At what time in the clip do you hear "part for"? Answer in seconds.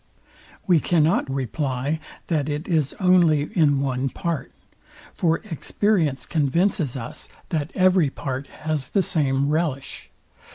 4.09-5.41